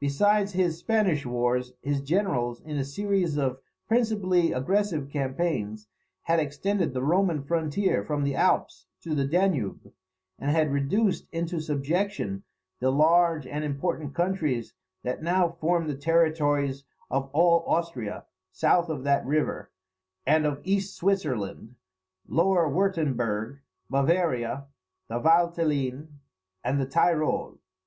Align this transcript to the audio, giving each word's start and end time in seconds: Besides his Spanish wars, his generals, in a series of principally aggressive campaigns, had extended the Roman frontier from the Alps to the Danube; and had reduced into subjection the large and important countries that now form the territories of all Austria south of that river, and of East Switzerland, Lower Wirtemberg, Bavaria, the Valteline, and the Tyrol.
Besides 0.00 0.52
his 0.52 0.76
Spanish 0.76 1.24
wars, 1.24 1.72
his 1.80 2.02
generals, 2.02 2.60
in 2.60 2.76
a 2.76 2.84
series 2.84 3.38
of 3.38 3.58
principally 3.88 4.52
aggressive 4.52 5.08
campaigns, 5.08 5.88
had 6.24 6.38
extended 6.38 6.92
the 6.92 7.02
Roman 7.02 7.42
frontier 7.42 8.04
from 8.04 8.22
the 8.22 8.34
Alps 8.34 8.84
to 9.00 9.14
the 9.14 9.24
Danube; 9.26 9.94
and 10.38 10.50
had 10.50 10.70
reduced 10.74 11.26
into 11.32 11.58
subjection 11.58 12.42
the 12.80 12.92
large 12.92 13.46
and 13.46 13.64
important 13.64 14.12
countries 14.12 14.74
that 15.04 15.22
now 15.22 15.48
form 15.48 15.88
the 15.88 15.96
territories 15.96 16.84
of 17.10 17.30
all 17.32 17.60
Austria 17.66 18.26
south 18.52 18.90
of 18.90 19.04
that 19.04 19.24
river, 19.24 19.70
and 20.26 20.44
of 20.44 20.60
East 20.64 20.94
Switzerland, 20.96 21.76
Lower 22.28 22.68
Wirtemberg, 22.68 23.60
Bavaria, 23.88 24.66
the 25.08 25.18
Valteline, 25.18 26.08
and 26.62 26.78
the 26.78 26.84
Tyrol. 26.84 27.56